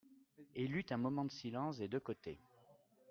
[0.55, 2.39] Il y eut un moment de silence des deux côtés.